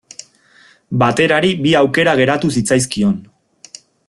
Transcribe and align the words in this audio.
Baterari 1.03 1.53
bi 1.67 1.75
aukera 1.83 2.19
geratu 2.23 2.53
zitzaizkion. 2.59 3.15